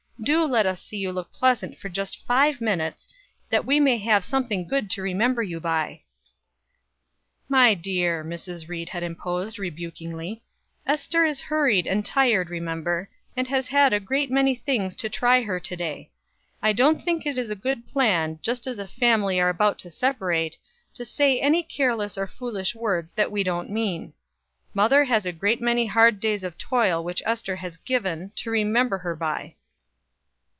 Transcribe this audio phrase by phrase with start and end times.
[0.23, 3.07] Do let us see you look pleasant for just five minutes,
[3.49, 6.03] that we may have something good to remember you by."
[7.49, 8.69] "My dear," Mrs.
[8.69, 10.43] Ried had interposed, rebukingly,
[10.85, 15.41] "Ester is hurried and tired, remember, and has had a great many things to try
[15.41, 16.11] her to day.
[16.61, 19.89] I don't think it is a good plan, just as a family are about to
[19.89, 20.59] separate,
[20.93, 24.13] to say any careless or foolish words that we don't mean.
[24.75, 28.99] Mother has a great many hard days of toil, which Ester has given, to remember
[28.99, 29.55] her by."